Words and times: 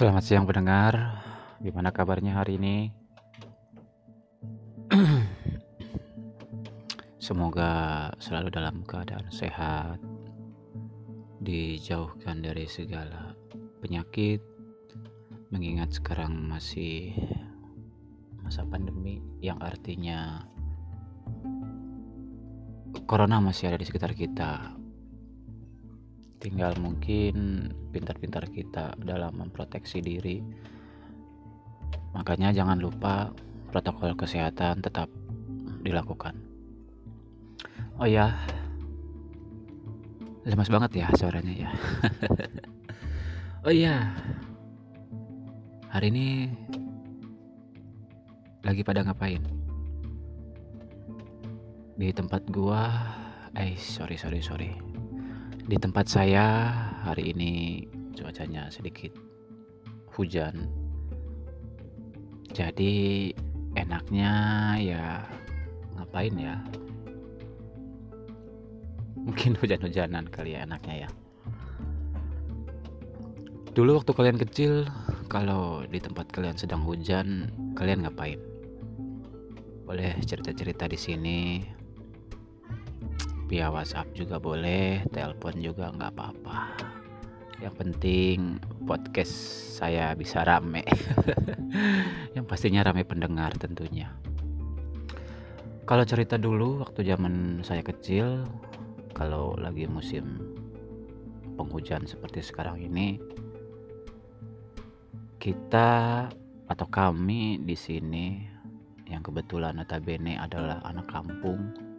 Selamat 0.00 0.24
siang 0.24 0.48
pendengar, 0.48 1.20
gimana 1.60 1.92
kabarnya 1.92 2.32
hari 2.32 2.56
ini? 2.56 2.88
Semoga 7.28 8.08
selalu 8.16 8.48
dalam 8.48 8.80
keadaan 8.88 9.28
sehat, 9.28 10.00
dijauhkan 11.44 12.40
dari 12.40 12.64
segala 12.64 13.36
penyakit, 13.84 14.40
mengingat 15.52 15.92
sekarang 15.92 16.48
masih 16.48 17.12
masa 18.40 18.64
pandemi 18.64 19.20
yang 19.44 19.60
artinya 19.60 20.48
corona 23.04 23.36
masih 23.36 23.68
ada 23.68 23.76
di 23.76 23.84
sekitar 23.84 24.16
kita 24.16 24.79
tinggal 26.40 26.72
mungkin 26.80 27.68
pintar-pintar 27.92 28.48
kita 28.48 28.96
dalam 28.96 29.36
memproteksi 29.36 30.00
diri. 30.00 30.40
Makanya 32.16 32.50
jangan 32.50 32.80
lupa 32.80 33.30
protokol 33.70 34.16
kesehatan 34.16 34.80
tetap 34.80 35.12
dilakukan. 35.84 36.34
Oh 38.00 38.08
ya 38.08 38.32
lemas 40.48 40.72
banget 40.72 41.04
ya 41.04 41.06
suaranya 41.14 41.54
ya. 41.54 41.70
Oh 43.60 43.68
iya 43.68 44.08
hari 45.92 46.08
ini 46.08 46.48
lagi 48.64 48.80
pada 48.80 49.04
ngapain? 49.04 49.44
Di 52.00 52.08
tempat 52.16 52.48
gua 52.48 52.88
eh 53.52 53.76
sorry 53.76 54.16
sorry 54.16 54.40
sorry 54.40 54.89
di 55.70 55.78
tempat 55.78 56.10
saya 56.10 56.74
hari 57.06 57.30
ini 57.30 57.86
cuacanya 58.18 58.66
sedikit 58.74 59.14
hujan. 60.18 60.66
Jadi 62.50 63.30
enaknya 63.78 64.34
ya 64.82 65.22
ngapain 65.94 66.34
ya? 66.34 66.58
Mungkin 69.14 69.54
hujan-hujanan 69.62 70.26
kali 70.26 70.58
ya 70.58 70.66
enaknya 70.66 71.06
ya. 71.06 71.10
Dulu 73.70 74.02
waktu 74.02 74.10
kalian 74.10 74.42
kecil, 74.42 74.90
kalau 75.30 75.86
di 75.86 76.02
tempat 76.02 76.34
kalian 76.34 76.58
sedang 76.58 76.82
hujan, 76.82 77.46
kalian 77.78 78.02
ngapain? 78.02 78.42
Boleh 79.86 80.18
cerita-cerita 80.26 80.90
di 80.90 80.98
sini 80.98 81.38
via 83.50 83.66
WhatsApp 83.66 84.14
juga 84.14 84.38
boleh, 84.38 85.02
telepon 85.10 85.58
juga 85.58 85.90
nggak 85.90 86.14
apa-apa. 86.14 86.70
Yang 87.58 87.74
penting 87.82 88.38
podcast 88.86 89.34
saya 89.74 90.14
bisa 90.14 90.46
rame. 90.46 90.86
Yang 92.38 92.46
pastinya 92.46 92.86
rame 92.86 93.02
pendengar 93.02 93.50
tentunya. 93.58 94.14
Kalau 95.82 96.06
cerita 96.06 96.38
dulu 96.38 96.78
waktu 96.78 97.02
zaman 97.02 97.66
saya 97.66 97.82
kecil, 97.82 98.46
kalau 99.18 99.58
lagi 99.58 99.90
musim 99.90 100.54
penghujan 101.58 102.06
seperti 102.06 102.46
sekarang 102.46 102.78
ini, 102.78 103.18
kita 105.42 106.30
atau 106.70 106.86
kami 106.86 107.58
di 107.66 107.74
sini 107.74 108.46
yang 109.10 109.26
kebetulan 109.26 109.74
notabene 109.74 110.38
adalah 110.38 110.78
anak 110.86 111.10
kampung 111.10 111.89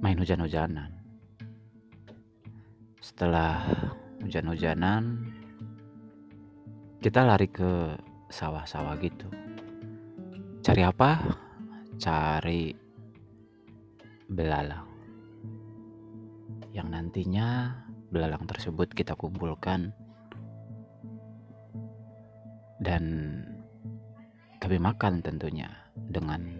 main 0.00 0.16
hujan-hujanan. 0.16 0.96
Setelah 3.04 3.60
hujan-hujanan, 4.24 5.28
kita 7.04 7.20
lari 7.24 7.48
ke 7.52 7.96
sawah-sawah 8.32 8.96
gitu. 9.04 9.28
Cari 10.64 10.82
apa? 10.84 11.20
Cari 12.00 12.72
belalang. 14.28 14.88
Yang 16.72 16.88
nantinya 16.88 17.48
belalang 18.08 18.48
tersebut 18.48 18.92
kita 18.96 19.12
kumpulkan 19.16 19.92
dan 22.80 23.04
kami 24.64 24.80
makan 24.80 25.20
tentunya 25.20 25.68
dengan 25.96 26.56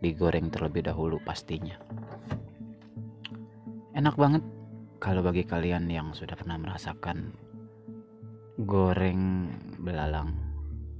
digoreng 0.00 0.48
terlebih 0.48 0.88
dahulu 0.88 1.20
pastinya. 1.20 1.76
Enak 4.00 4.16
banget 4.16 4.40
kalau 4.96 5.20
bagi 5.20 5.44
kalian 5.44 5.84
yang 5.92 6.16
sudah 6.16 6.32
pernah 6.32 6.56
merasakan 6.56 7.36
goreng 8.64 9.52
belalang 9.76 10.32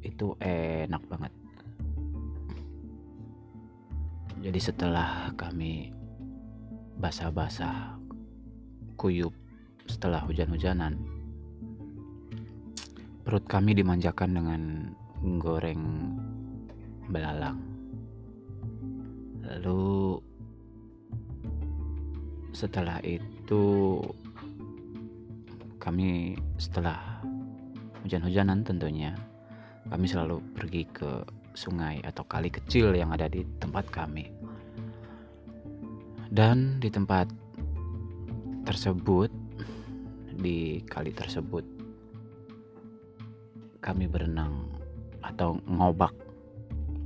itu 0.05 0.37
enak 0.37 1.01
banget. 1.09 1.33
Jadi 4.45 4.61
setelah 4.61 5.33
kami 5.33 5.89
basah-basah 7.01 7.97
kuyup 9.01 9.33
setelah 9.89 10.21
hujan-hujanan 10.29 11.01
perut 13.25 13.49
kami 13.49 13.73
dimanjakan 13.81 14.37
dengan 14.37 14.63
goreng 15.41 16.21
belalang. 17.09 17.65
Lalu 19.41 20.21
setelah 22.61 23.01
itu 23.01 23.97
kami 25.81 26.37
setelah 26.61 27.25
hujan-hujanan 28.05 28.61
tentunya 28.61 29.17
kami 29.89 30.05
selalu 30.05 30.45
pergi 30.53 30.85
ke 30.93 31.25
sungai 31.57 32.05
atau 32.05 32.21
kali 32.29 32.53
kecil 32.53 32.93
yang 32.93 33.17
ada 33.17 33.33
di 33.33 33.49
tempat 33.57 33.89
kami. 33.89 34.29
Dan 36.29 36.79
di 36.85 36.93
tempat 36.93 37.33
tersebut 38.69 39.33
di 40.37 40.85
kali 40.85 41.17
tersebut 41.17 41.65
kami 43.81 44.05
berenang 44.05 44.69
atau 45.25 45.57
ngobak. 45.65 46.13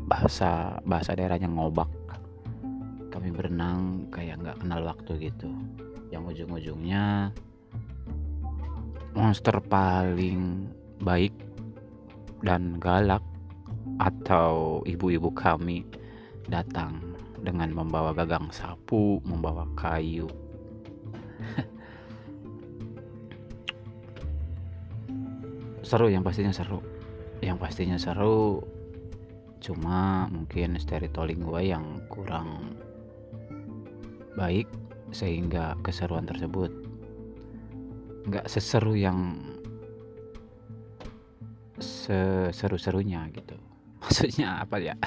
Bahasa 0.05 0.83
bahasa 0.85 1.15
daerahnya 1.17 1.49
ngobak 1.49 2.04
kami 3.15 3.31
berenang 3.31 4.11
kayak 4.11 4.43
nggak 4.43 4.59
kenal 4.59 4.83
waktu 4.83 5.31
gitu 5.31 5.47
yang 6.11 6.27
ujung-ujungnya 6.27 7.31
monster 9.15 9.63
paling 9.71 10.67
baik 10.99 11.31
dan 12.43 12.83
galak 12.83 13.23
atau 14.03 14.83
ibu-ibu 14.83 15.31
kami 15.31 15.87
datang 16.51 16.99
dengan 17.45 17.71
membawa 17.71 18.11
gagang 18.17 18.49
sapu, 18.51 19.21
membawa 19.23 19.69
kayu. 19.77 20.27
seru 25.89 26.09
yang 26.09 26.25
pastinya 26.25 26.51
seru. 26.51 26.81
Yang 27.45 27.59
pastinya 27.61 28.01
seru 28.01 28.65
cuma 29.61 30.29
mungkin 30.29 30.77
storytelling 30.77 31.41
gue 31.41 31.73
yang 31.73 32.05
kurang 32.13 32.77
baik 34.35 34.67
sehingga 35.15 35.79
keseruan 35.87 36.27
tersebut 36.27 36.71
nggak 38.25 38.49
seseru 38.51 38.97
yang 38.97 39.37
seseru-serunya 41.79 43.29
gitu. 43.35 43.57
Maksudnya 44.03 44.63
apa 44.63 44.77
ya? 44.81 44.95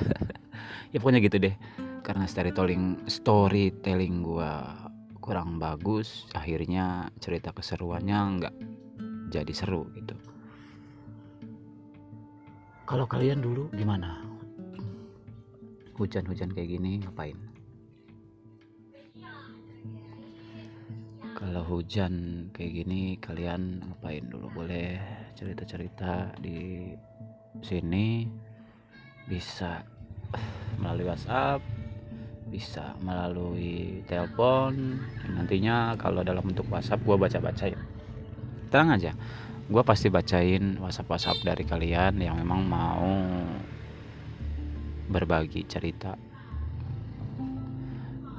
Ya 0.95 1.03
pokoknya 1.03 1.19
gitu 1.19 1.37
deh. 1.43 1.55
Karena 1.99 2.23
storytelling 2.23 3.11
storytelling 3.11 4.23
gua 4.23 4.87
kurang 5.19 5.59
bagus 5.59 6.23
akhirnya 6.31 7.11
cerita 7.19 7.51
keseruannya 7.51 8.19
nggak 8.39 8.55
jadi 9.27 9.51
seru 9.51 9.91
gitu. 9.99 10.15
Kalau 12.87 13.03
kalian 13.03 13.43
dulu 13.43 13.67
gimana? 13.75 14.23
Hujan-hujan 15.99 16.55
kayak 16.55 16.79
gini 16.79 17.03
ngapain 17.03 17.35
hujan 21.67 22.47
kayak 22.55 22.71
gini 22.83 23.19
kalian 23.19 23.83
ngapain 23.83 24.23
dulu? 24.25 24.47
Boleh 24.63 24.97
cerita-cerita 25.35 26.39
di 26.39 26.91
sini? 27.59 28.23
Bisa 29.27 29.83
melalui 30.79 31.11
WhatsApp 31.11 31.59
bisa 32.47 32.95
melalui 33.03 33.99
telepon. 34.07 35.03
Nantinya 35.27 35.99
kalau 35.99 36.23
dalam 36.23 36.47
bentuk 36.47 36.71
WhatsApp 36.71 37.03
gue 37.03 37.15
baca-baca 37.19 37.67
ya 37.67 37.79
tenang 38.67 38.99
aja 38.99 39.11
gue 39.67 39.83
pasti 39.83 40.07
bacain 40.07 40.79
WhatsApp 40.79 41.11
WhatsApp 41.11 41.43
dari 41.43 41.63
kalian 41.67 42.23
yang 42.23 42.39
memang 42.39 42.63
mau 42.63 43.11
berbagi 45.11 45.67
cerita. 45.67 46.15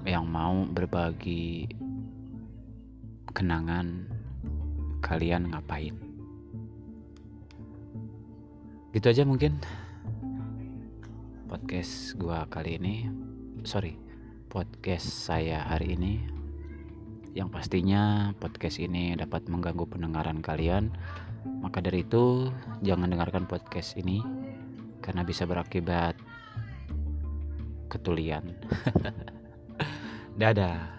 Yang 0.08 0.24
mau 0.24 0.64
berbagi 0.64 1.68
kenangan 3.38 4.02
kalian 4.98 5.54
ngapain? 5.54 5.94
Gitu 8.90 9.06
aja 9.06 9.22
mungkin 9.22 9.62
podcast 11.46 12.18
gua 12.18 12.50
kali 12.50 12.82
ini. 12.82 13.06
Sorry 13.62 13.94
podcast 14.50 15.06
saya 15.06 15.62
hari 15.62 15.94
ini. 15.94 16.18
Yang 17.38 17.54
pastinya 17.54 18.34
podcast 18.42 18.82
ini 18.82 19.14
dapat 19.14 19.46
mengganggu 19.46 19.86
pendengaran 19.86 20.42
kalian. 20.42 20.90
Maka 21.62 21.78
dari 21.78 22.02
itu 22.02 22.50
jangan 22.82 23.06
dengarkan 23.06 23.46
podcast 23.46 23.94
ini 23.94 24.18
karena 24.98 25.22
bisa 25.22 25.46
berakibat 25.46 26.18
ketulian. 27.86 28.50
Dadah 30.42 30.97